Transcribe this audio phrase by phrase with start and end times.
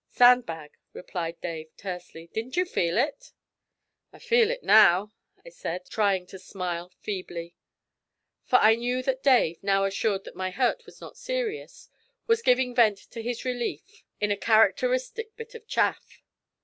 [0.09, 2.25] 'Sandbag,' replied Dave tersely.
[2.33, 3.33] 'Didn't you feel it?'
[4.11, 5.11] 'I feel it now,'
[5.45, 7.53] I said, trying to smile feebly,
[8.43, 11.87] for I knew that Dave, now assured that my hurt was not serious,
[12.25, 16.23] was giving vent to his relief in a characteristic bit of chaff.